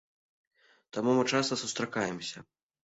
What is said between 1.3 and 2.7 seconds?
часта сустракаемся.